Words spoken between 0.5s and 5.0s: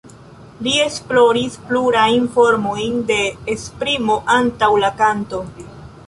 Li esploris plurajn formojn de esprimo antaŭ la